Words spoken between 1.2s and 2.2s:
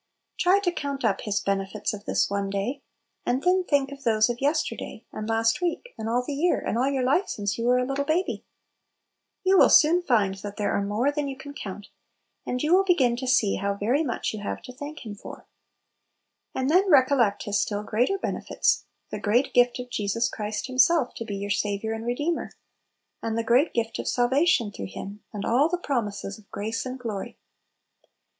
His benefits" of